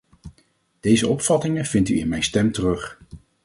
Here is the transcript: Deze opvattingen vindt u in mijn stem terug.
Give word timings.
Deze 0.79 1.07
opvattingen 1.07 1.65
vindt 1.65 1.89
u 1.89 1.99
in 1.99 2.07
mijn 2.07 2.23
stem 2.23 2.51
terug. 2.51 2.99